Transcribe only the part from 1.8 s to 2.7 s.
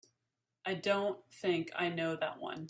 know that one.